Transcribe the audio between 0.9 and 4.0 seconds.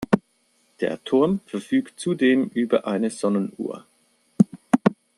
Turm verfügt zudem über eine Sonnenuhr.